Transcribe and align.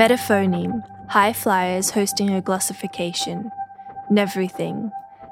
Metaphoneme, 0.00 0.82
high 1.10 1.34
flyers 1.34 1.90
hosting 1.90 2.30
a 2.30 2.40
glossification. 2.40 3.50
Neverything, 4.10 4.90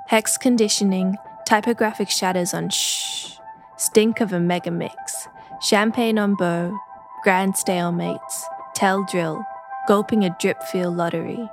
hex 0.08 0.36
conditioning, 0.36 1.16
typographic 1.46 2.10
shadows 2.10 2.52
on 2.52 2.68
shh, 2.68 3.38
stink 3.78 4.20
of 4.20 4.34
a 4.34 4.38
mega 4.38 4.70
mix, 4.70 5.26
champagne 5.62 6.18
on 6.18 6.34
bow, 6.34 6.78
grand 7.22 7.54
stalemates, 7.54 8.42
tell 8.74 9.04
drill, 9.04 9.42
gulping 9.86 10.22
a 10.22 10.36
drip 10.38 10.62
feel 10.64 10.92
lottery. 10.92 11.48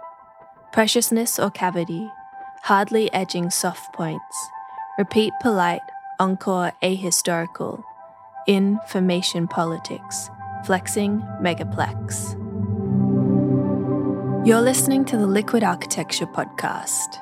Preciousness 0.74 1.40
or 1.40 1.50
cavity, 1.50 2.12
hardly 2.64 3.10
edging 3.14 3.50
soft 3.50 3.94
points, 3.94 4.50
repeat 4.98 5.32
polite, 5.42 5.80
encore 6.20 6.74
ahistorical, 6.84 7.82
information 8.46 9.48
politics, 9.48 10.30
flexing 10.66 11.22
megaplex. 11.42 12.45
You're 14.46 14.62
listening 14.62 15.06
to 15.06 15.18
the 15.18 15.26
Liquid 15.26 15.64
Architecture 15.64 16.28
Podcast. 16.28 17.18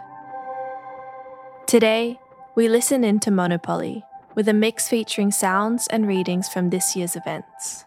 Today, 1.67 2.19
we 2.53 2.67
listen 2.67 3.05
into 3.05 3.31
Monopoly 3.31 4.03
with 4.35 4.49
a 4.49 4.53
mix 4.53 4.89
featuring 4.89 5.31
sounds 5.31 5.87
and 5.87 6.05
readings 6.05 6.49
from 6.49 6.69
this 6.69 6.97
year's 6.97 7.15
events. 7.15 7.85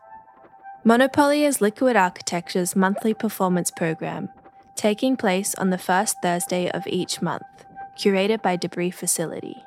Monopoly 0.85 1.45
is 1.45 1.61
Liquid 1.61 1.97
Architecture's 1.97 2.75
monthly 2.75 3.13
performance 3.13 3.71
program, 3.71 4.31
taking 4.75 5.19
place 5.19 5.55
on 5.57 5.69
the 5.69 5.77
first 5.77 6.17
Thursday 6.23 6.71
of 6.71 6.87
each 6.87 7.21
month, 7.21 7.67
curated 7.95 8.41
by 8.41 8.57
Debris 8.57 8.91
Facility. 8.91 9.63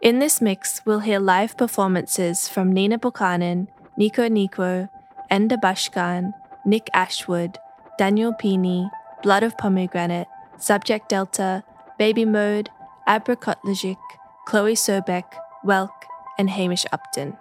In 0.00 0.20
this 0.20 0.40
mix, 0.40 0.80
we'll 0.86 1.00
hear 1.00 1.20
live 1.20 1.58
performances 1.58 2.48
from 2.48 2.72
Nina 2.72 2.96
Buchanan, 2.96 3.68
Nico 3.94 4.26
Nico, 4.28 4.88
Enda 5.30 5.60
Bashkan, 5.60 6.32
Nick 6.64 6.88
Ashwood, 6.94 7.58
Daniel 7.98 8.32
Pini, 8.32 8.90
Blood 9.22 9.42
of 9.42 9.56
Pomegranate, 9.56 10.28
Subject 10.58 11.08
Delta, 11.08 11.64
Baby 11.98 12.24
Mode, 12.24 12.70
Apricot 13.08 13.58
Logic, 13.64 13.98
Chloe 14.46 14.74
Sobek, 14.74 15.24
Welk, 15.64 15.90
and 16.38 16.50
Hamish 16.50 16.84
Upton. 16.92 17.36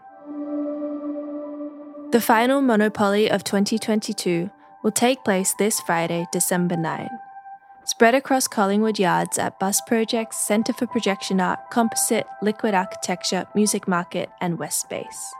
The 2.12 2.22
final 2.22 2.62
Monopoly 2.62 3.30
of 3.32 3.44
2022 3.44 4.50
will 4.84 4.92
take 4.92 5.24
place 5.24 5.54
this 5.58 5.80
Friday, 5.80 6.28
December 6.32 6.78
9. 6.78 7.09
Spread 7.86 8.14
across 8.14 8.48
Collingwood 8.48 9.00
Yards 9.00 9.40
at 9.40 9.59
Bus 9.59 9.82
Projects, 9.88 10.38
Centre 10.38 10.74
for 10.74 10.88
Projection 10.88 11.42
Art, 11.42 11.59
Composite, 11.72 12.28
Liquid 12.42 12.74
Architecture, 12.74 13.48
Music 13.56 13.88
Market, 13.88 14.30
and 14.40 14.59
West 14.59 14.82
Space. 14.82 15.34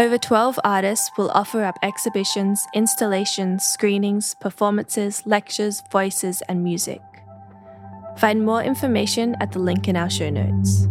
Over 0.00 0.16
12 0.16 0.58
artists 0.64 1.10
will 1.18 1.30
offer 1.32 1.62
up 1.62 1.78
exhibitions, 1.82 2.66
installations, 2.74 3.64
screenings, 3.64 4.34
performances, 4.40 5.22
lectures, 5.26 5.82
voices, 5.92 6.42
and 6.48 6.64
music. 6.64 7.02
Find 8.16 8.42
more 8.42 8.62
information 8.62 9.36
at 9.42 9.52
the 9.52 9.58
link 9.58 9.88
in 9.88 9.96
our 9.96 10.08
show 10.08 10.30
notes. 10.30 10.88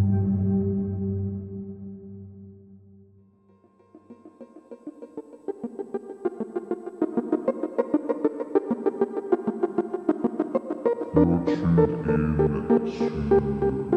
Fortune 12.79 13.31
in 13.31 13.88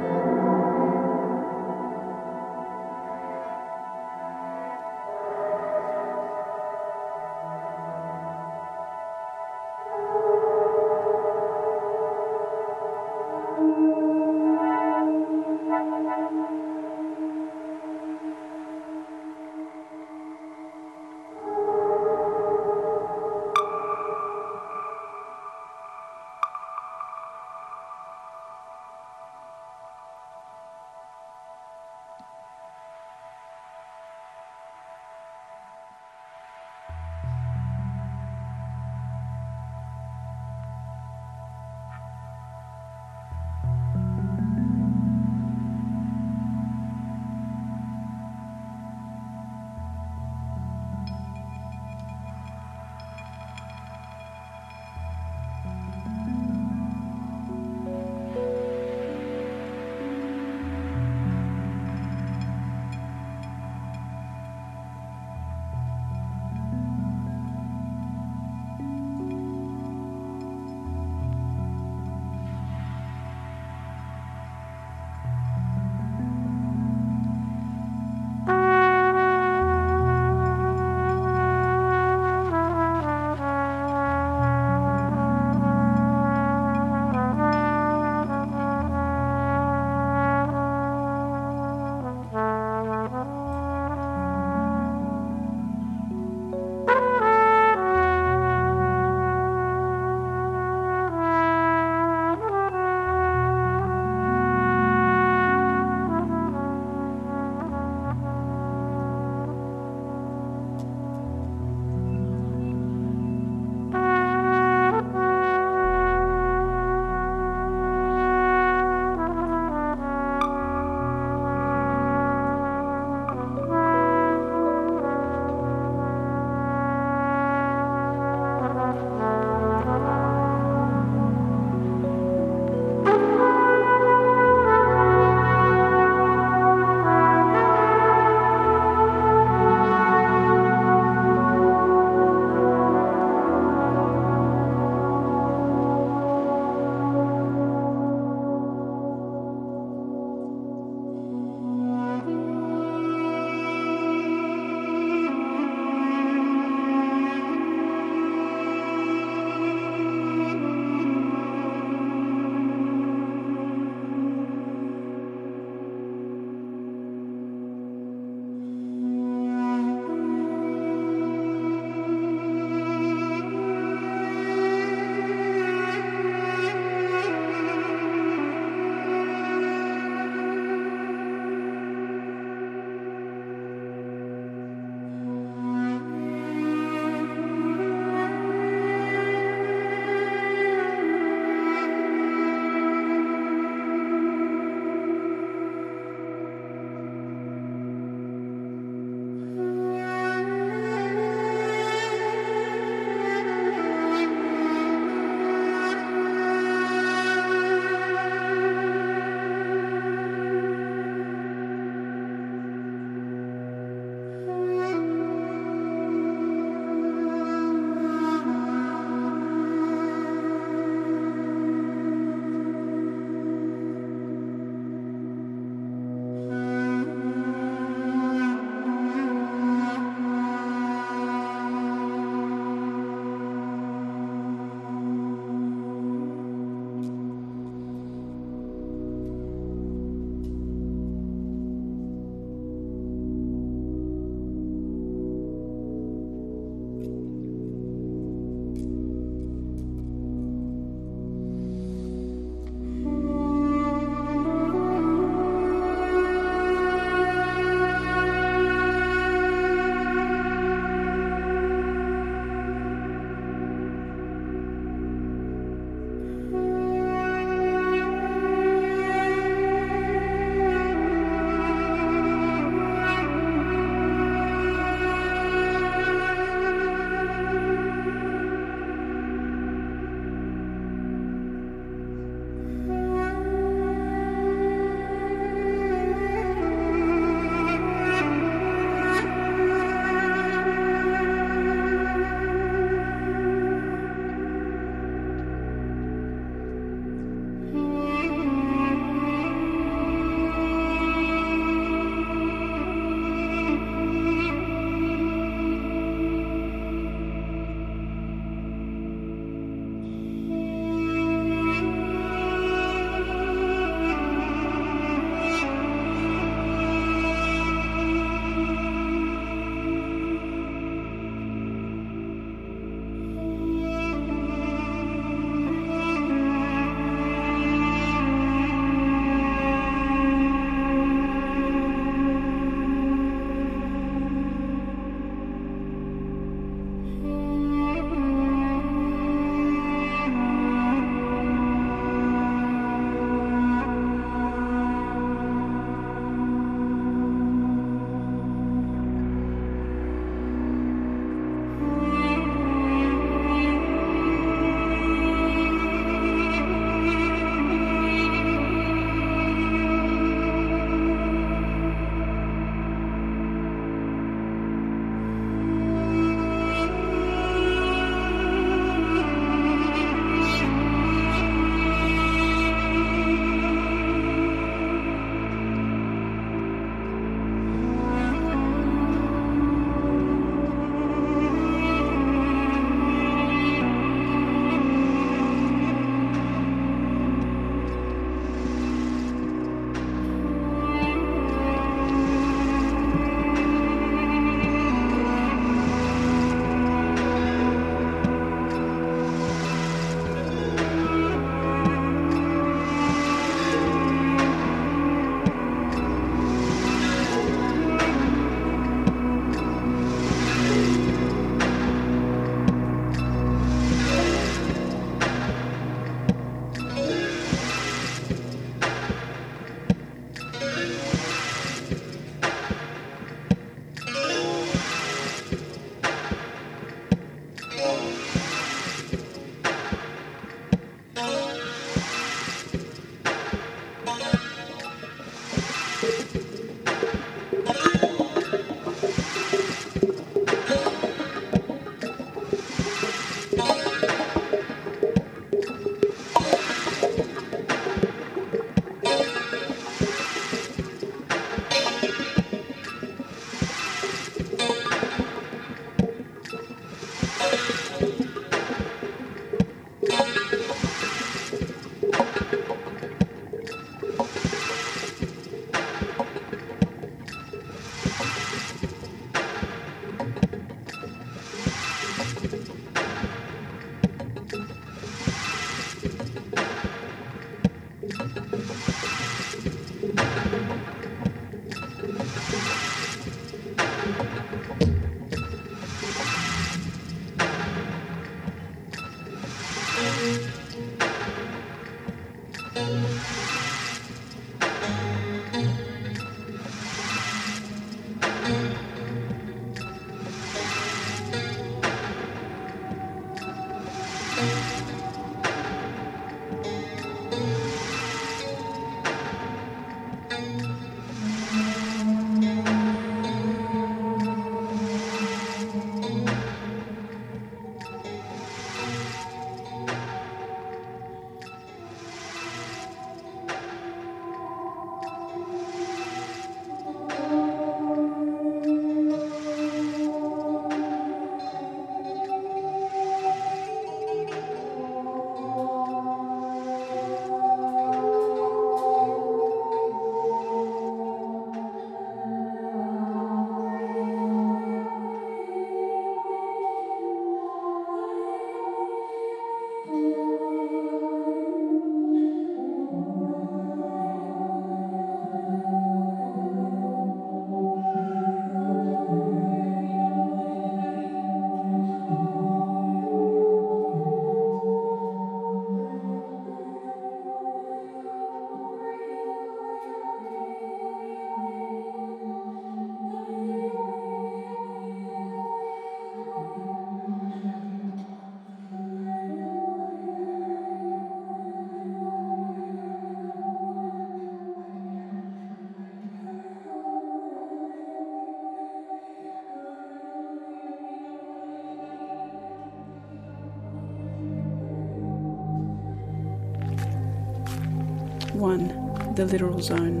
The 599.20 599.26
literal 599.26 599.60
zone. 599.60 600.00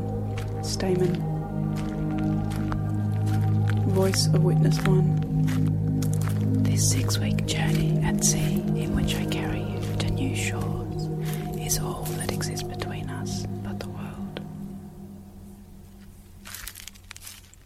Stamen. 0.64 1.14
Voice 3.90 4.28
of 4.28 4.42
Witness 4.42 4.80
1. 4.86 6.62
This 6.62 6.90
six 6.90 7.18
week 7.18 7.44
journey 7.44 8.00
at 8.02 8.24
sea 8.24 8.54
in 8.76 8.96
which 8.96 9.14
I 9.16 9.26
carry 9.26 9.60
you 9.60 9.96
to 9.98 10.10
new 10.10 10.34
shores 10.34 11.10
is 11.60 11.78
all 11.78 12.04
that 12.16 12.32
exists 12.32 12.62
between 12.62 13.10
us 13.10 13.44
but 13.62 13.78
the 13.78 13.90
world. 13.90 14.40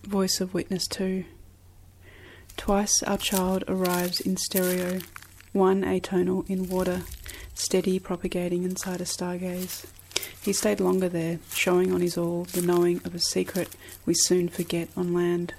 Voice 0.02 0.40
of 0.40 0.54
Witness 0.54 0.88
2. 0.88 1.24
Twice 2.56 3.00
our 3.04 3.18
child 3.18 3.62
arrives 3.68 4.20
in 4.20 4.36
stereo, 4.36 4.98
one 5.52 5.84
atonal 5.84 6.50
in 6.50 6.68
water, 6.68 7.02
steady 7.54 8.00
propagating 8.00 8.64
inside 8.64 9.00
a 9.00 9.04
stargaze. 9.04 9.86
He 10.44 10.52
stayed 10.52 10.78
longer 10.78 11.08
there, 11.08 11.38
showing 11.54 11.90
on 11.90 12.02
his 12.02 12.18
all 12.18 12.44
the 12.44 12.60
knowing 12.60 13.00
of 13.06 13.14
a 13.14 13.18
secret 13.18 13.74
we 14.04 14.12
soon 14.12 14.50
forget 14.50 14.90
on 14.94 15.14
land. 15.14 15.54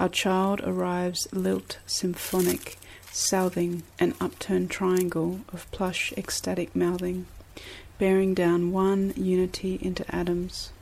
Our 0.00 0.08
child 0.08 0.60
arrives 0.64 1.28
lilt 1.32 1.78
symphonic, 1.86 2.76
southing 3.12 3.84
an 4.00 4.14
upturned 4.20 4.68
triangle 4.68 5.42
of 5.52 5.70
plush 5.70 6.12
ecstatic 6.16 6.74
mouthing, 6.74 7.26
bearing 7.98 8.34
down 8.34 8.72
one 8.72 9.12
unity 9.14 9.78
into 9.80 10.04
atoms. 10.12 10.72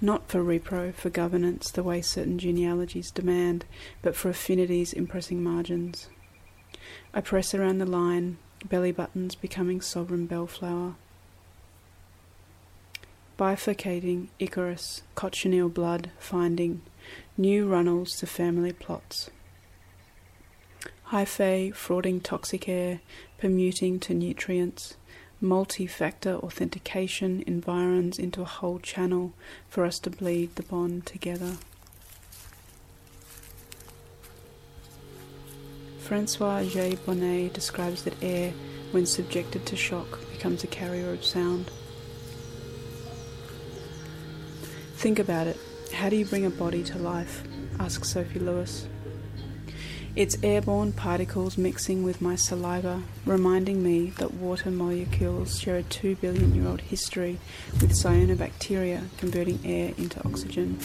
Not 0.00 0.26
for 0.28 0.42
repro, 0.42 0.94
for 0.94 1.10
governance, 1.10 1.70
the 1.70 1.82
way 1.82 2.00
certain 2.00 2.38
genealogies 2.38 3.10
demand, 3.10 3.66
but 4.00 4.16
for 4.16 4.30
affinities 4.30 4.94
impressing 4.94 5.42
margins. 5.42 6.08
I 7.12 7.20
press 7.20 7.52
around 7.52 7.78
the 7.78 7.84
line, 7.84 8.38
belly 8.64 8.92
buttons 8.92 9.34
becoming 9.34 9.82
sovereign 9.82 10.24
bellflower. 10.24 10.94
Bifurcating 13.40 14.28
Icarus, 14.38 15.00
cochineal 15.14 15.70
blood 15.70 16.10
finding, 16.18 16.82
new 17.38 17.66
runnels 17.66 18.14
to 18.16 18.26
family 18.26 18.74
plots. 18.74 19.30
Hyphae, 21.08 21.72
frauding 21.72 22.22
toxic 22.22 22.68
air, 22.68 23.00
permuting 23.38 23.98
to 24.00 24.12
nutrients, 24.12 24.98
multi 25.40 25.86
factor 25.86 26.34
authentication 26.34 27.42
environs 27.46 28.18
into 28.18 28.42
a 28.42 28.44
whole 28.44 28.78
channel 28.78 29.32
for 29.70 29.86
us 29.86 29.98
to 30.00 30.10
bleed 30.10 30.54
the 30.56 30.62
bond 30.62 31.06
together. 31.06 31.56
Francois 36.00 36.64
J. 36.64 36.98
Bonnet 37.06 37.54
describes 37.54 38.02
that 38.02 38.22
air, 38.22 38.52
when 38.90 39.06
subjected 39.06 39.64
to 39.64 39.76
shock, 39.76 40.20
becomes 40.30 40.62
a 40.62 40.66
carrier 40.66 41.10
of 41.14 41.24
sound. 41.24 41.70
Think 45.00 45.18
about 45.18 45.46
it. 45.46 45.56
How 45.94 46.10
do 46.10 46.16
you 46.16 46.26
bring 46.26 46.44
a 46.44 46.50
body 46.50 46.84
to 46.84 46.98
life? 46.98 47.42
asks 47.78 48.10
Sophie 48.10 48.38
Lewis. 48.38 48.86
Its 50.14 50.36
airborne 50.42 50.92
particles 50.92 51.56
mixing 51.56 52.02
with 52.02 52.20
my 52.20 52.36
saliva, 52.36 53.02
reminding 53.24 53.82
me 53.82 54.10
that 54.18 54.34
water 54.34 54.70
molecules 54.70 55.58
share 55.58 55.76
a 55.76 55.82
2 55.82 56.16
billion 56.16 56.54
year 56.54 56.68
old 56.68 56.82
history 56.82 57.38
with 57.80 57.92
cyanobacteria 57.92 59.04
converting 59.16 59.58
air 59.64 59.94
into 59.96 60.22
oxygen. 60.22 60.78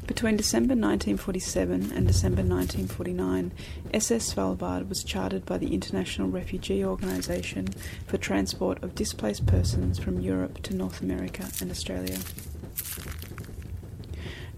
Between 0.07 0.35
December 0.35 0.73
1947 0.73 1.93
and 1.95 2.05
December 2.05 2.43
1949, 2.43 3.51
SS 3.93 4.33
Svalbard 4.33 4.89
was 4.89 5.03
chartered 5.03 5.45
by 5.45 5.57
the 5.57 5.73
International 5.73 6.27
Refugee 6.27 6.83
Organization 6.83 7.69
for 8.05 8.17
transport 8.17 8.83
of 8.83 8.93
displaced 8.93 9.45
persons 9.45 9.97
from 9.99 10.19
Europe 10.19 10.61
to 10.63 10.75
North 10.75 11.01
America 11.01 11.47
and 11.61 11.71
Australia. 11.71 12.17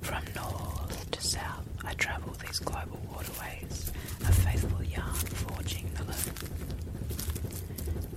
From 0.02 0.24
north 0.36 1.12
to 1.12 1.22
south, 1.22 1.68
I 1.84 1.94
travel 1.94 2.34
these 2.46 2.60
global 2.60 3.00
waterways, 3.12 3.92
a 4.22 4.32
faithful 4.34 4.84
yarn 4.84 5.14
forging 5.14 5.90
the 5.96 6.04
loom. 6.04 6.53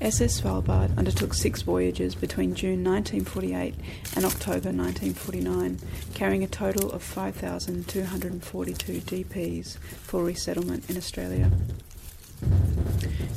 SS 0.07 0.41
Svalbard 0.41 0.97
undertook 0.97 1.35
six 1.35 1.61
voyages 1.63 2.15
between 2.15 2.55
June 2.55 2.85
1948 2.85 3.75
and 4.15 4.25
October 4.25 4.71
1949, 4.71 5.81
carrying 6.15 6.45
a 6.45 6.47
total 6.47 6.93
of 6.93 7.03
5,242 7.03 9.01
DPs 9.01 9.79
for 9.79 10.23
resettlement 10.23 10.89
in 10.89 10.97
Australia. 10.97 11.51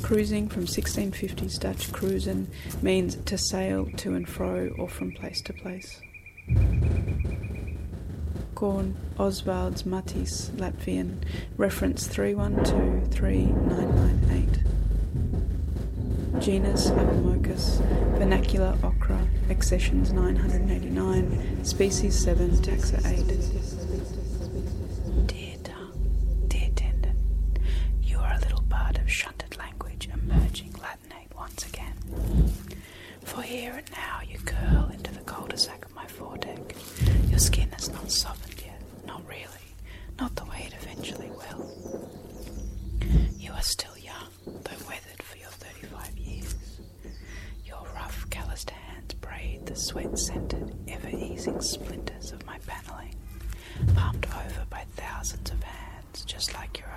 Cruising 0.02 0.48
from 0.48 0.66
1650s 0.66 1.58
Dutch 1.58 1.90
cruisen 1.90 2.46
means 2.80 3.16
to 3.16 3.36
sail 3.36 3.88
to 3.96 4.14
and 4.14 4.28
fro 4.28 4.68
or 4.78 4.88
from 4.88 5.10
place 5.10 5.40
to 5.40 5.52
place. 5.52 6.00
Korn 8.54 8.94
Oswald's 9.18 9.82
Matis, 9.82 10.52
Latvian, 10.52 11.16
reference 11.56 12.06
312398. 12.06 14.79
Genus 16.38 16.90
Abelmoschus, 16.90 17.80
vernacular 18.16 18.76
okra, 18.82 19.26
accessions 19.50 20.12
989, 20.12 21.64
species 21.64 22.18
7, 22.18 22.50
taxa 22.62 23.04
8. 23.04 23.26
Dear 25.26 25.56
tongue, 25.64 26.44
dear 26.48 26.70
tendon, 26.74 27.16
you 28.02 28.18
are 28.18 28.32
a 28.34 28.38
little 28.40 28.62
bud 28.62 28.98
of 28.98 29.10
shunted 29.10 29.56
language 29.58 30.08
emerging 30.12 30.72
Latinate 30.74 31.34
once 31.36 31.66
again. 31.66 31.94
For 33.24 33.42
here 33.42 33.74
and 33.76 33.90
now 33.92 34.20
you 34.26 34.38
curl 34.38 34.90
into 34.92 35.12
the 35.12 35.20
cul-de-sac 35.20 35.84
of 35.84 35.94
my 35.94 36.06
foredeck. 36.06 36.74
Your 37.28 37.38
skin 37.38 37.70
has 37.72 37.90
not 37.90 38.10
softened 38.10 38.60
yet, 38.64 38.80
not 39.06 39.22
really, 39.28 39.74
not 40.18 40.34
the 40.36 40.44
way 40.44 40.66
it 40.66 40.74
eventually 40.82 41.30
will. 41.30 41.70
You 43.38 43.52
are 43.52 43.62
still 43.62 43.96
young, 43.98 44.28
though 44.46 44.84
weathered 44.88 45.22
for 45.22 45.36
your 45.38 45.48
35 45.48 46.16
years. 46.18 46.54
Your 47.64 47.82
rough, 47.94 48.28
calloused 48.30 48.70
hands 48.70 49.14
braid 49.14 49.66
the 49.66 49.76
sweat-scented, 49.76 50.74
ever-easing 50.88 51.60
splinters 51.60 52.32
of 52.32 52.44
my 52.46 52.58
paneling, 52.66 53.14
palmed 53.94 54.26
over 54.26 54.66
by 54.70 54.84
thousands 54.96 55.10
thousands 55.20 55.50
of 55.50 55.62
hands 55.62 56.24
just 56.40 56.54
like 56.54 56.78
your 56.78 56.89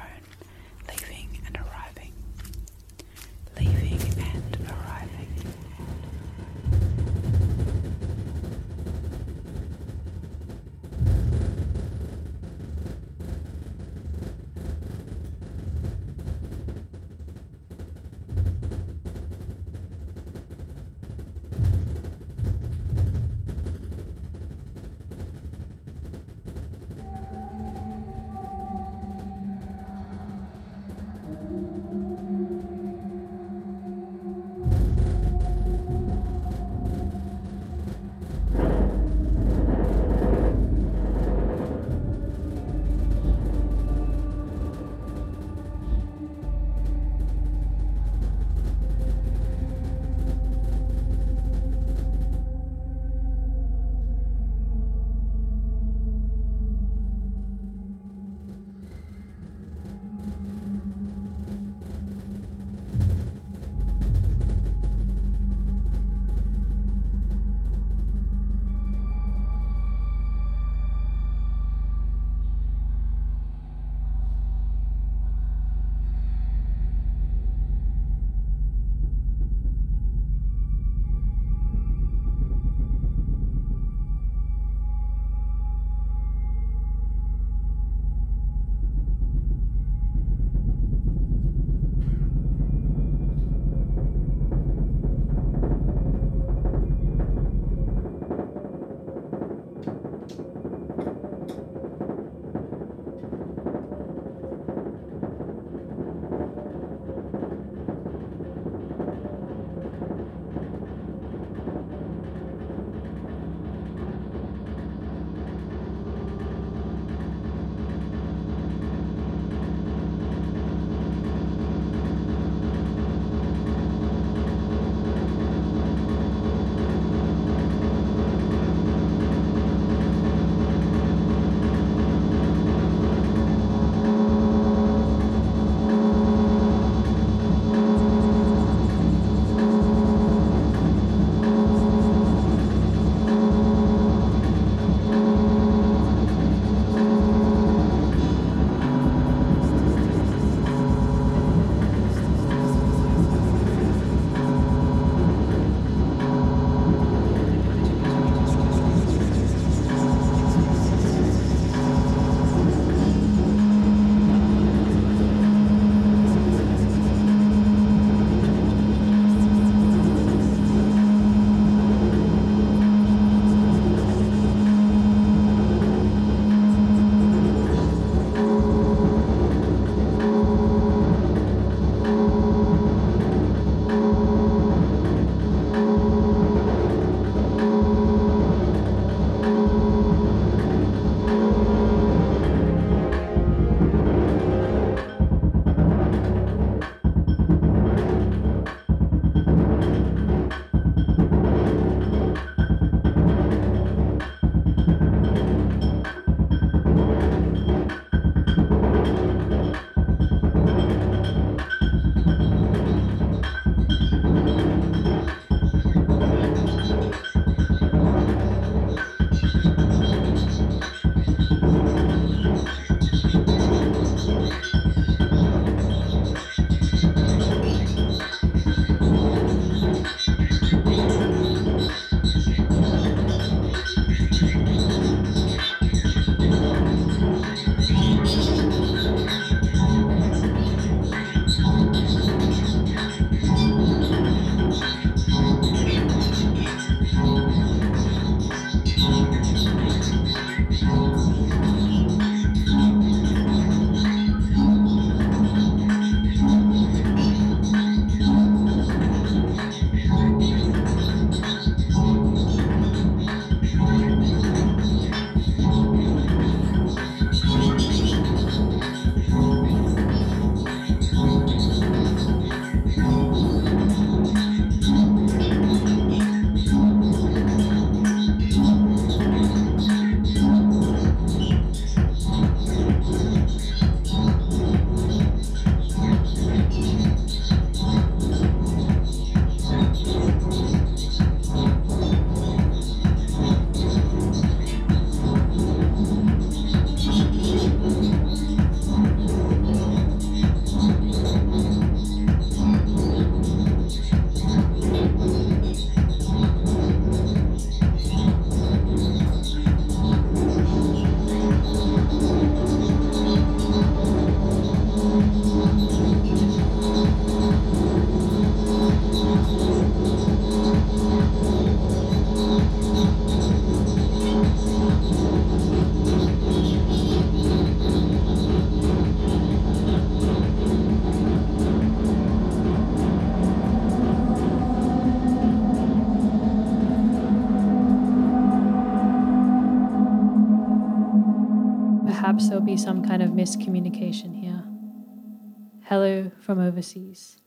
overseas. 346.83 347.37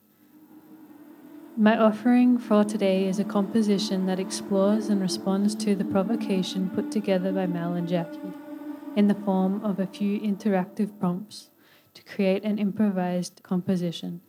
My 1.58 1.76
offering 1.78 2.38
for 2.38 2.64
today 2.64 3.06
is 3.06 3.18
a 3.18 3.24
composition 3.24 4.06
that 4.06 4.18
explores 4.18 4.88
and 4.88 5.00
responds 5.00 5.54
to 5.56 5.74
the 5.74 5.84
provocation 5.84 6.70
put 6.70 6.90
together 6.90 7.32
by 7.32 7.46
Mel 7.46 7.74
and 7.74 7.86
Jackie 7.86 8.32
in 8.96 9.08
the 9.08 9.14
form 9.14 9.62
of 9.62 9.78
a 9.78 9.86
few 9.86 10.18
interactive 10.20 10.98
prompts 10.98 11.50
to 11.92 12.02
create 12.04 12.44
an 12.44 12.58
improvised 12.58 13.42
composition. 13.42 14.22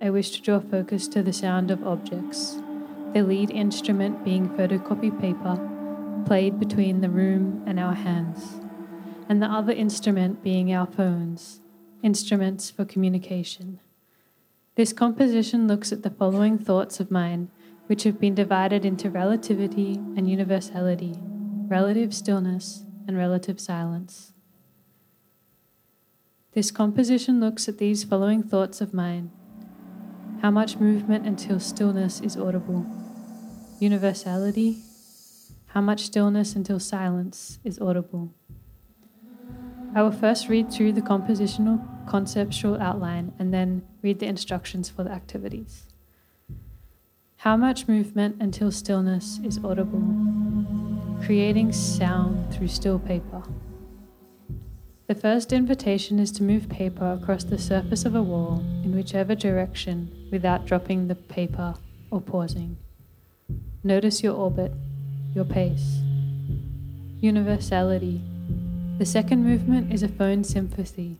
I 0.00 0.10
wish 0.10 0.30
to 0.32 0.42
draw 0.42 0.58
focus 0.58 1.06
to 1.08 1.22
the 1.22 1.32
sound 1.32 1.70
of 1.70 1.86
objects, 1.86 2.60
the 3.12 3.22
lead 3.22 3.50
instrument 3.50 4.24
being 4.24 4.48
photocopy 4.48 5.12
paper 5.20 5.56
played 6.26 6.58
between 6.58 7.00
the 7.00 7.10
room 7.10 7.62
and 7.64 7.78
our 7.78 7.94
hands, 7.94 8.60
and 9.28 9.40
the 9.40 9.46
other 9.46 9.72
instrument 9.72 10.42
being 10.42 10.72
our 10.72 10.86
phones, 10.86 11.60
instruments 12.02 12.70
for 12.70 12.84
communication. 12.84 13.78
This 14.74 14.94
composition 14.94 15.68
looks 15.68 15.92
at 15.92 16.02
the 16.02 16.10
following 16.10 16.56
thoughts 16.56 16.98
of 16.98 17.10
mine, 17.10 17.50
which 17.88 18.04
have 18.04 18.18
been 18.18 18.34
divided 18.34 18.86
into 18.86 19.10
relativity 19.10 19.96
and 20.16 20.30
universality, 20.30 21.14
relative 21.68 22.14
stillness, 22.14 22.86
and 23.06 23.18
relative 23.18 23.60
silence. 23.60 24.32
This 26.52 26.70
composition 26.70 27.38
looks 27.38 27.68
at 27.68 27.76
these 27.76 28.04
following 28.04 28.42
thoughts 28.42 28.80
of 28.80 28.94
mine 28.94 29.30
how 30.40 30.50
much 30.50 30.76
movement 30.76 31.24
until 31.24 31.60
stillness 31.60 32.20
is 32.20 32.36
audible, 32.36 32.84
universality, 33.78 34.82
how 35.66 35.80
much 35.80 36.00
stillness 36.00 36.56
until 36.56 36.80
silence 36.80 37.60
is 37.62 37.78
audible. 37.78 38.34
I 39.94 40.02
will 40.02 40.12
first 40.12 40.48
read 40.48 40.72
through 40.72 40.92
the 40.92 41.02
compositional 41.02 41.86
conceptual 42.08 42.80
outline 42.80 43.32
and 43.38 43.52
then 43.52 43.82
read 44.02 44.20
the 44.20 44.26
instructions 44.26 44.88
for 44.88 45.04
the 45.04 45.10
activities. 45.10 45.84
How 47.36 47.56
much 47.56 47.88
movement 47.88 48.36
until 48.40 48.70
stillness 48.70 49.38
is 49.44 49.58
audible? 49.62 50.02
Creating 51.24 51.72
sound 51.72 52.54
through 52.54 52.68
still 52.68 52.98
paper. 52.98 53.42
The 55.08 55.14
first 55.14 55.52
invitation 55.52 56.18
is 56.18 56.32
to 56.32 56.42
move 56.42 56.70
paper 56.70 57.18
across 57.20 57.44
the 57.44 57.58
surface 57.58 58.06
of 58.06 58.14
a 58.14 58.22
wall 58.22 58.64
in 58.82 58.94
whichever 58.94 59.34
direction 59.34 60.28
without 60.30 60.64
dropping 60.64 61.08
the 61.08 61.14
paper 61.14 61.74
or 62.10 62.20
pausing. 62.22 62.78
Notice 63.84 64.22
your 64.22 64.34
orbit, 64.34 64.72
your 65.34 65.44
pace. 65.44 65.98
Universality. 67.20 68.22
The 69.02 69.06
second 69.06 69.42
movement 69.42 69.92
is 69.92 70.04
a 70.04 70.08
phone 70.08 70.44
sympathy. 70.44 71.18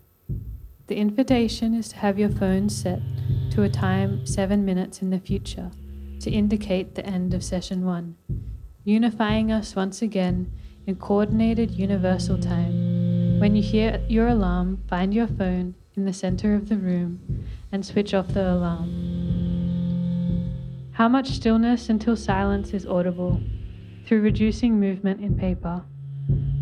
The 0.87 0.95
invitation 0.95 1.75
is 1.75 1.89
to 1.89 1.97
have 1.97 2.17
your 2.17 2.29
phone 2.29 2.69
set 2.69 3.03
to 3.51 3.65
a 3.65 3.69
time 3.69 4.25
seven 4.25 4.65
minutes 4.65 5.03
in 5.03 5.11
the 5.11 5.19
future 5.19 5.73
to 6.21 6.31
indicate 6.31 6.95
the 6.95 7.05
end 7.05 7.35
of 7.35 7.43
session 7.43 7.85
one 7.85 8.15
unifying 8.85 9.51
us 9.51 9.75
once 9.75 10.01
again 10.01 10.53
in 10.87 10.95
coordinated 10.95 11.73
universal 11.73 12.39
time. 12.39 13.41
When 13.41 13.57
you 13.57 13.65
hear 13.65 14.01
your 14.07 14.29
alarm, 14.29 14.85
find 14.89 15.13
your 15.13 15.27
phone 15.27 15.75
in 15.97 16.05
the 16.05 16.13
center 16.13 16.55
of 16.55 16.69
the 16.69 16.77
room 16.77 17.45
and 17.73 17.85
switch 17.85 18.15
off 18.15 18.29
the 18.29 18.49
alarm. 18.49 18.93
How 20.93 21.09
much 21.09 21.31
stillness 21.31 21.89
until 21.89 22.15
silence 22.15 22.75
is 22.75 22.87
audible 22.87 23.41
through 24.07 24.21
reducing 24.21 24.79
movement 24.79 25.21
in 25.21 25.37
paper. 25.37 25.83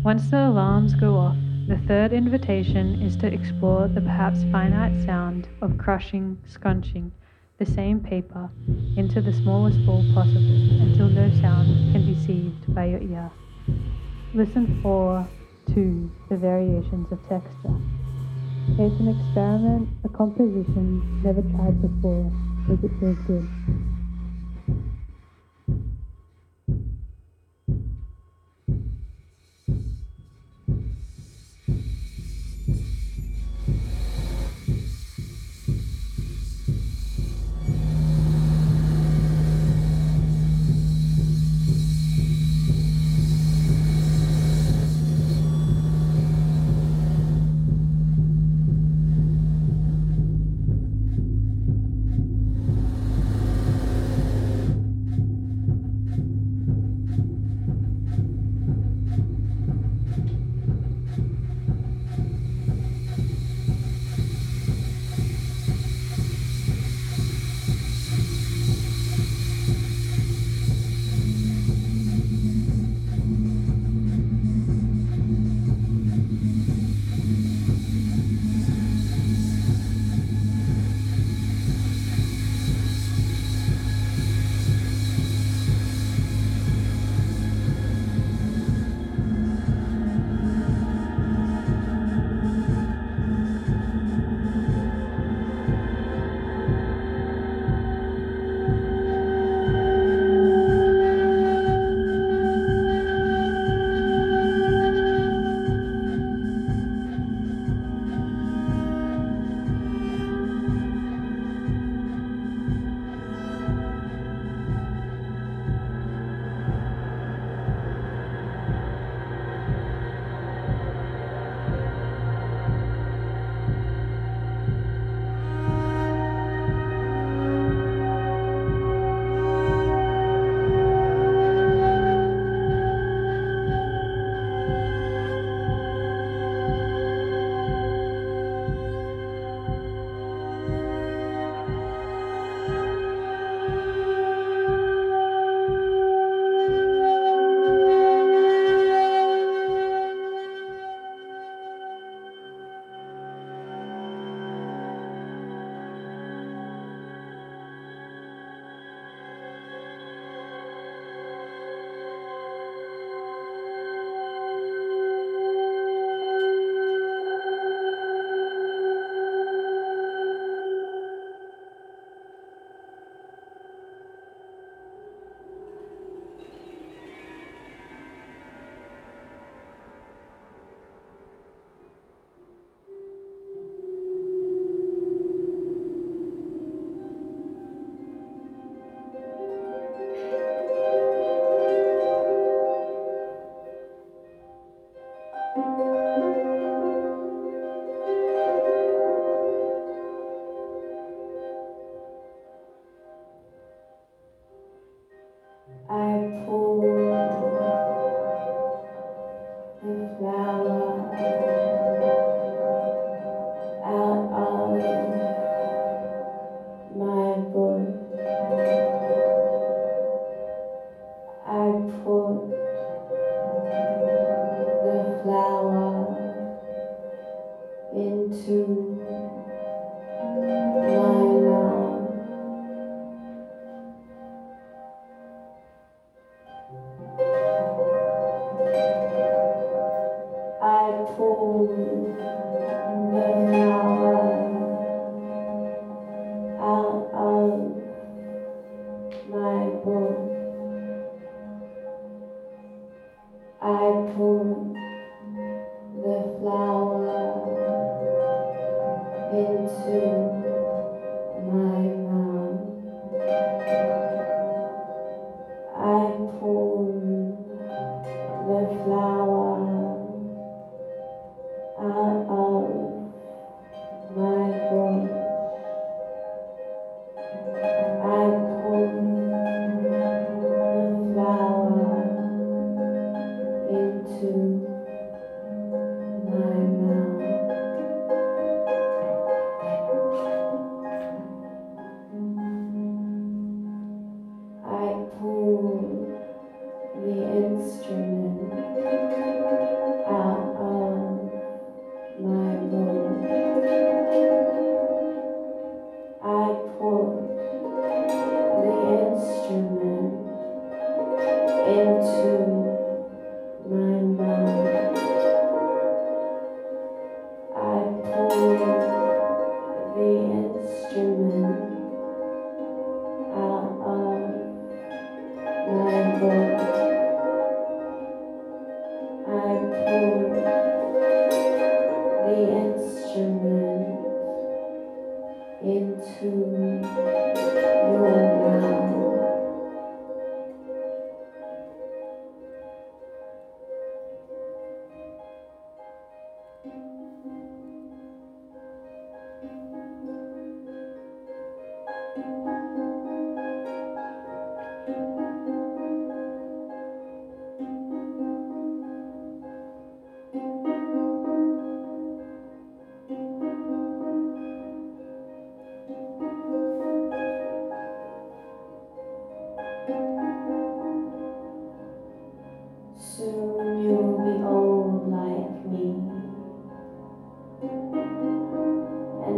Once 0.03 0.31
the 0.31 0.47
alarms 0.47 0.95
go 0.95 1.15
off, 1.15 1.35
the 1.67 1.77
third 1.87 2.11
invitation 2.11 2.99
is 3.03 3.15
to 3.15 3.31
explore 3.31 3.87
the 3.87 4.01
perhaps 4.01 4.43
finite 4.51 4.99
sound 5.05 5.47
of 5.61 5.77
crushing, 5.77 6.35
scrunching, 6.47 7.11
the 7.59 7.65
same 7.67 7.99
paper 7.99 8.49
into 8.97 9.21
the 9.21 9.31
smallest 9.31 9.77
ball 9.85 10.03
possible 10.11 10.81
until 10.81 11.07
no 11.07 11.29
sound 11.39 11.93
can 11.93 12.03
be 12.03 12.19
seized 12.25 12.73
by 12.73 12.85
your 12.85 12.99
ear. 12.99 13.29
Listen 14.33 14.79
for, 14.81 15.27
to 15.67 16.11
the 16.29 16.35
variations 16.35 17.11
of 17.11 17.19
texture. 17.29 17.77
It's 18.79 18.99
an 18.99 19.07
experiment, 19.07 19.87
a 20.03 20.09
composition 20.09 21.21
never 21.21 21.43
tried 21.43 21.79
before, 21.79 22.31
because 22.67 22.83
it 22.85 22.91
feels 22.99 23.19
good. 23.27 23.47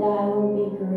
that 0.03 0.11
I 0.11 0.25
will 0.27 0.51
be 0.53 0.77
great. 0.77 0.92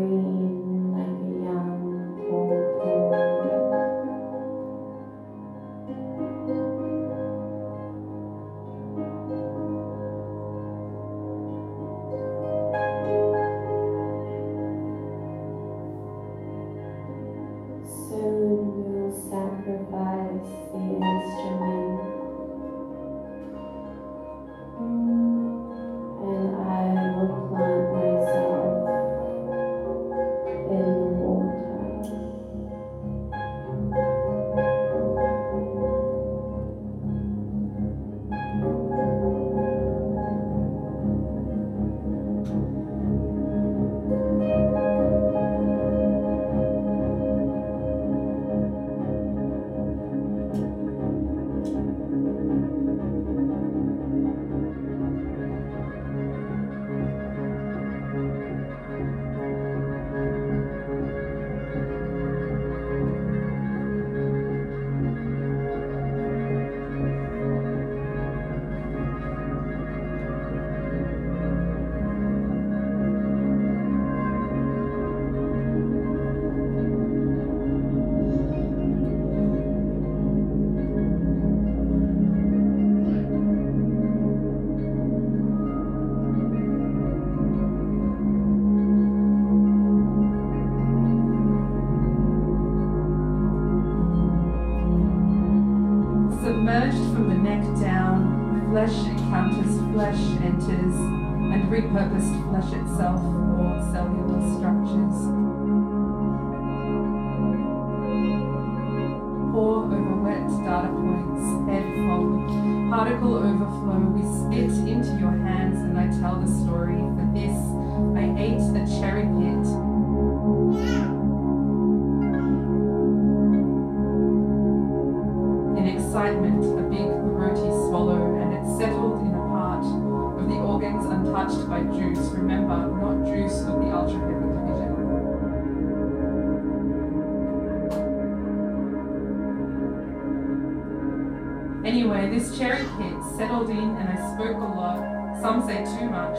Some 145.47 145.65
say 145.65 145.85
too 145.97 146.09
much. 146.09 146.37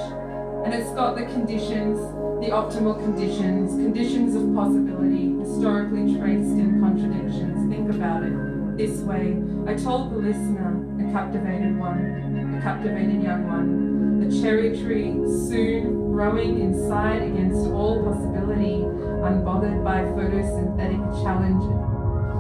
And 0.67 0.75
it's 0.75 0.91
got 0.91 1.17
the 1.17 1.25
conditions, 1.25 1.99
the 2.45 2.53
optimal 2.53 3.03
conditions, 3.03 3.73
conditions 3.73 4.35
of 4.35 4.55
possibility, 4.55 5.33
historically 5.41 6.15
traced 6.19 6.53
in 6.61 6.79
contradictions. 6.79 7.73
Think 7.73 7.89
about 7.89 8.23
it 8.23 8.77
this 8.77 9.01
way. 9.01 9.43
I 9.67 9.77
told 9.77 10.13
the 10.13 10.19
listener, 10.19 10.77
a 11.01 11.11
captivated 11.11 11.79
one, 11.79 12.55
a 12.59 12.61
captivated 12.61 13.23
young 13.23 13.47
one, 13.47 14.29
the 14.29 14.43
cherry 14.43 14.77
tree 14.77 15.15
soon 15.49 16.13
growing 16.13 16.61
inside 16.61 17.23
against 17.23 17.67
all 17.71 18.05
possibility, 18.05 18.85
unbothered 19.25 19.83
by 19.83 20.03
photosynthetic 20.13 21.01
challenges. 21.23 21.81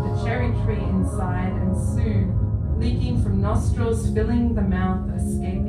The 0.05 0.23
cherry 0.23 0.51
tree 0.67 0.85
inside 0.85 1.53
and 1.53 1.75
soon 1.75 2.39
leaking 2.79 3.23
from 3.23 3.41
nostrils, 3.41 4.09
filling 4.11 4.55
the 4.55 4.63
mouth, 4.63 5.11
escaping 5.17 5.68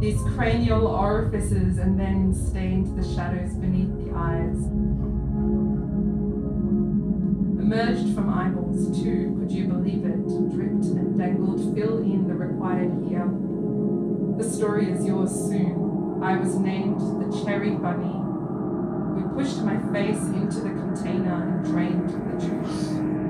these 0.00 0.20
cranial 0.34 0.86
orifices, 0.86 1.78
and 1.78 1.98
then 1.98 2.32
stained 2.34 2.96
the 2.96 3.14
shadows 3.14 3.54
beneath 3.54 3.92
the 4.04 4.12
eyes. 4.14 4.56
Emerged 7.60 8.14
from 8.14 8.30
eyeballs 8.30 8.98
too, 9.02 9.36
could 9.38 9.50
you 9.50 9.66
believe 9.66 10.04
it? 10.04 10.26
Dripped 10.54 10.86
and 10.86 11.18
dangled, 11.18 11.74
fill 11.74 11.98
in 11.98 12.26
the 12.28 12.34
required 12.34 12.92
here. 13.08 13.28
The 14.38 14.44
story 14.48 14.90
is 14.90 15.04
yours 15.04 15.30
soon. 15.30 16.20
I 16.22 16.36
was 16.36 16.54
named 16.56 17.00
the 17.00 17.44
Cherry 17.44 17.70
Bunny. 17.70 18.14
We 19.16 19.22
pushed 19.34 19.62
my 19.62 19.76
face 19.92 20.22
into 20.22 20.60
the 20.60 20.70
container 20.70 21.42
and 21.42 21.64
drained 21.64 22.08
the 22.08 22.46
juice. 22.46 23.27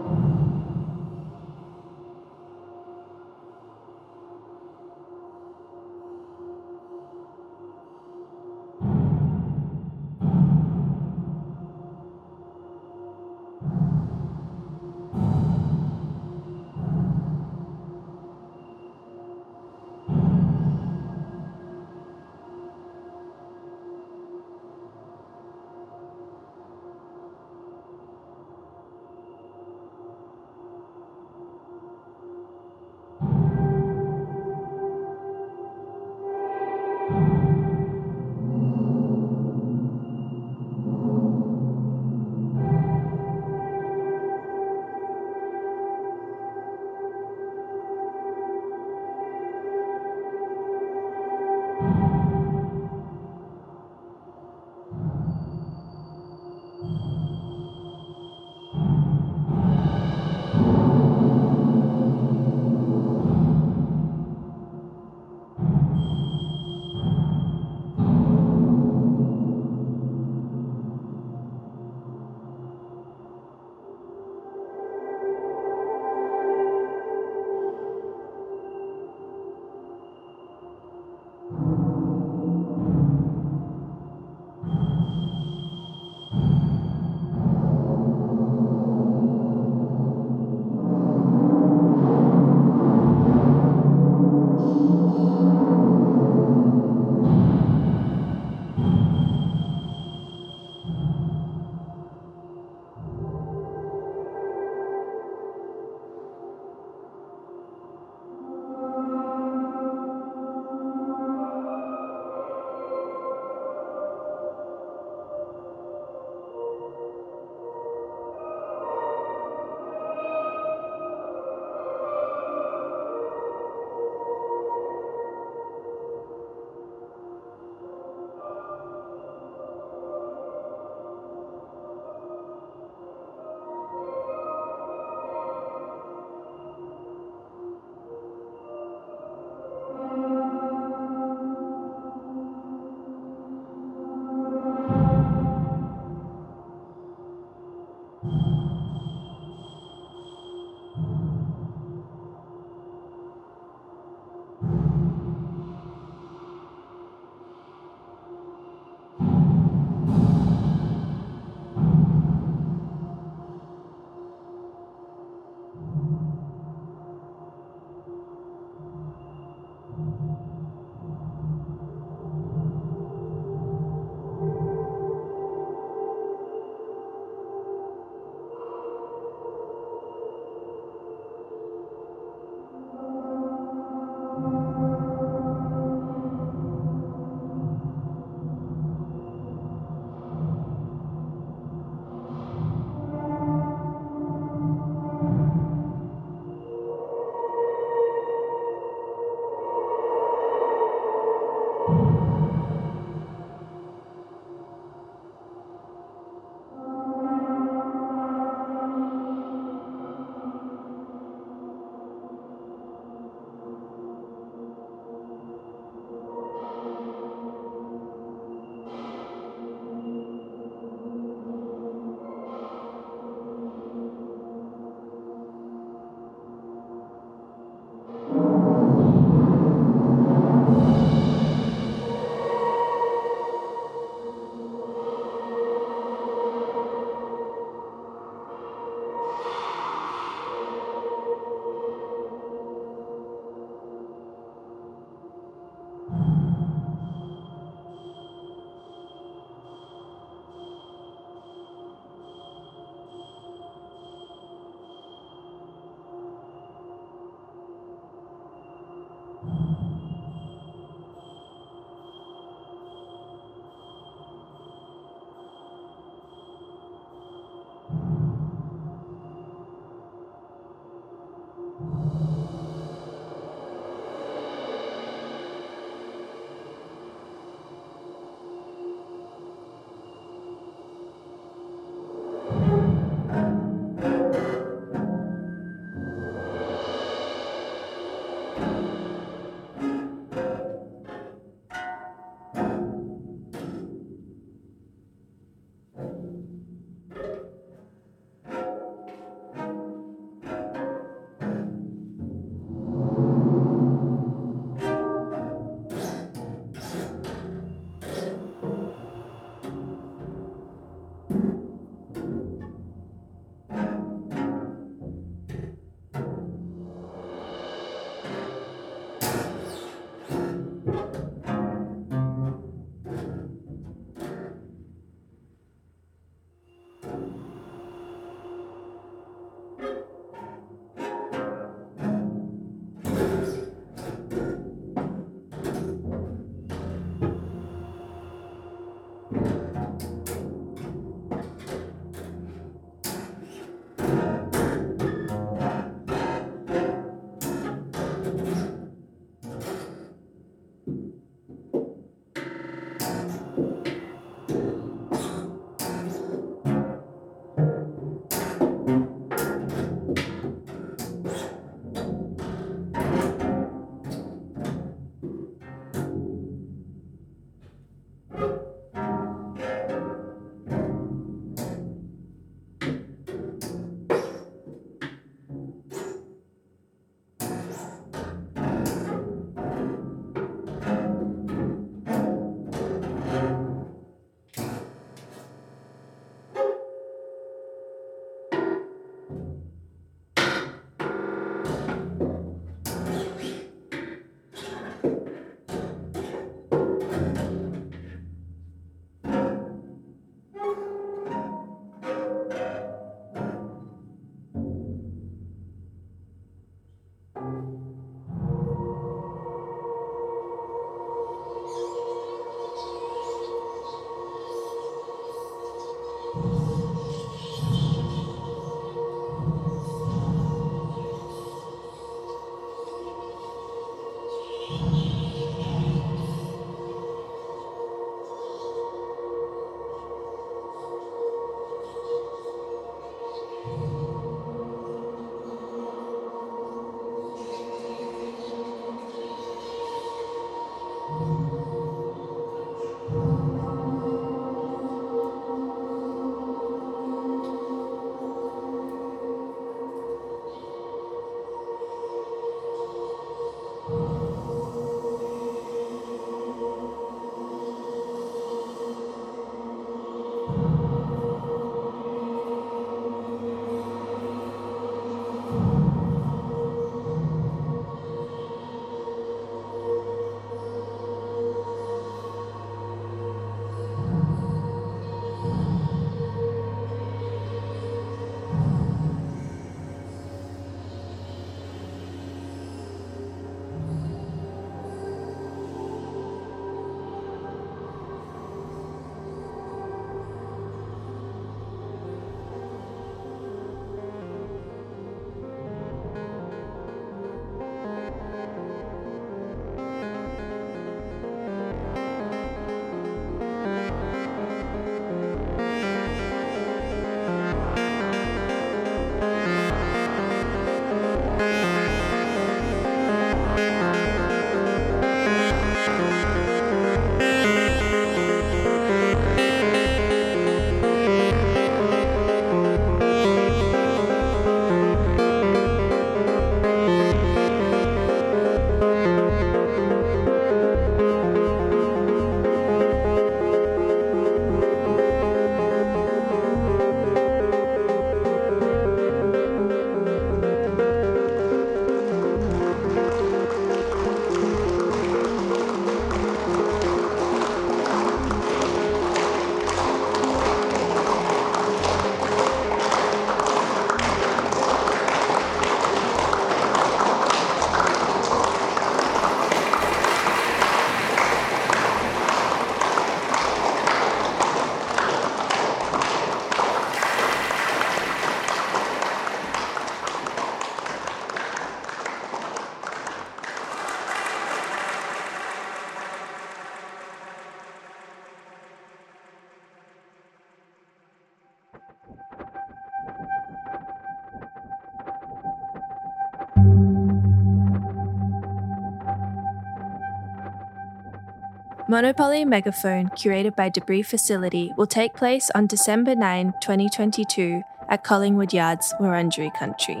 Monopoly 591.90 592.44
Megaphone, 592.44 593.08
curated 593.16 593.56
by 593.56 593.68
Debris 593.68 594.04
Facility, 594.04 594.72
will 594.76 594.86
take 594.86 595.12
place 595.12 595.50
on 595.56 595.66
December 595.66 596.14
9, 596.14 596.54
2022, 596.62 597.62
at 597.88 598.04
Collingwood 598.04 598.52
Yards, 598.52 598.94
Wurundjeri 599.00 599.52
Country. 599.58 600.00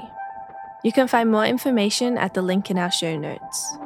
You 0.84 0.92
can 0.92 1.08
find 1.08 1.28
more 1.28 1.44
information 1.44 2.16
at 2.16 2.34
the 2.34 2.42
link 2.42 2.70
in 2.70 2.78
our 2.78 2.92
show 2.92 3.16
notes. 3.18 3.76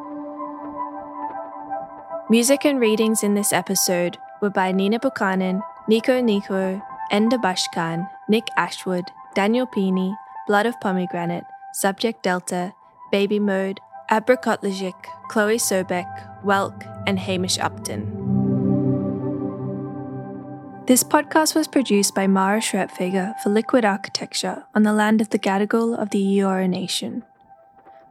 Music 2.29 2.67
and 2.67 2.79
readings 2.79 3.23
in 3.23 3.33
this 3.33 3.55
episode 3.55 4.19
were 4.43 4.51
by 4.51 4.71
Nina 4.71 4.99
Buchanan, 4.99 5.63
Nico 5.89 6.21
Nico, 6.21 6.83
Enda 7.11 7.41
Bashkan, 7.41 8.07
Nick 8.29 8.49
Ashwood, 8.59 9.11
Daniel 9.35 9.67
Peeney, 9.67 10.15
Blood 10.47 10.67
of 10.67 10.79
Pomegranate, 10.83 11.45
Subject 11.73 12.23
Delta, 12.23 12.75
Baby 13.11 13.39
Mode, 13.39 13.81
Apricot 14.11 14.61
Legic, 14.61 15.07
Chloe 15.31 15.57
Sobek, 15.57 16.43
Welk, 16.45 16.94
and 17.07 17.19
Hamish 17.19 17.59
Upton. 17.59 18.25
This 20.87 21.03
podcast 21.03 21.55
was 21.55 21.67
produced 21.67 22.15
by 22.15 22.27
Mara 22.27 22.61
Schwertfeger 22.61 23.39
for 23.41 23.49
Liquid 23.49 23.85
Architecture 23.87 24.65
on 24.75 24.83
the 24.83 24.93
land 24.93 25.23
of 25.23 25.31
the 25.31 25.39
Gadigal 25.39 25.99
of 25.99 26.11
the 26.11 26.23
Eora 26.23 26.69
Nation. 26.69 27.25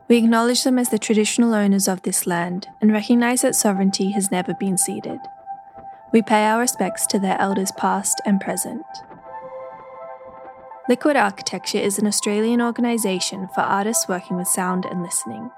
We 0.08 0.18
acknowledge 0.18 0.64
them 0.64 0.80
as 0.80 0.90
the 0.90 0.98
traditional 0.98 1.54
owners 1.54 1.88
of 1.88 2.02
this 2.02 2.26
land 2.26 2.68
and 2.82 2.92
recognise 2.92 3.44
that 3.44 3.56
sovereignty 3.56 4.12
has 4.12 4.32
never 4.32 4.54
been 4.56 4.78
ceded. 4.78 5.20
We 6.12 6.22
pay 6.22 6.46
our 6.46 6.60
respects 6.60 7.06
to 7.08 7.20
their 7.20 7.40
elders 7.40 7.72
past 7.78 8.22
and 8.26 8.42
present. 8.42 8.86
Liquid 10.90 11.16
Architecture 11.16 11.78
is 11.78 11.98
an 11.98 12.08
Australian 12.08 12.62
organisation 12.62 13.48
for 13.56 13.62
artists 13.62 14.08
working 14.10 14.36
with 14.36 14.48
sound 14.48 14.86
and 14.86 15.02
listening. 15.02 15.50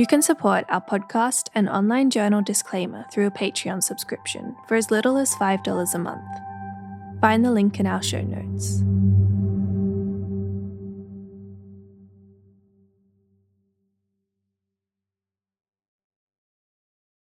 You 0.00 0.06
can 0.06 0.22
support 0.22 0.64
our 0.70 0.80
podcast 0.80 1.50
and 1.54 1.68
online 1.68 2.08
journal 2.08 2.40
disclaimer 2.40 3.04
through 3.12 3.26
a 3.26 3.30
Patreon 3.30 3.82
subscription 3.82 4.56
for 4.66 4.74
as 4.74 4.90
little 4.90 5.18
as 5.18 5.34
$5 5.34 5.94
a 5.94 5.98
month. 5.98 7.20
Find 7.20 7.44
the 7.44 7.50
link 7.50 7.78
in 7.78 7.86
our 7.86 8.02
show 8.02 8.22
notes. 8.22 8.82